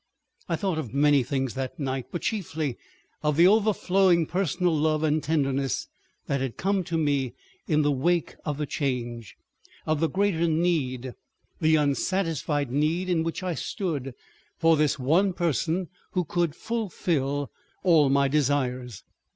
[0.49, 2.75] I thought of many things that night, but chiefly
[3.21, 5.89] of the overflowing personal love and tenderness
[6.25, 7.35] that had come to me
[7.67, 9.37] in the wake of the Change,
[9.85, 11.13] of the greater need,
[11.59, 14.15] the unsatisfied need in which I stood,
[14.57, 17.51] for this one person who could fulfil
[17.83, 19.03] all my desires.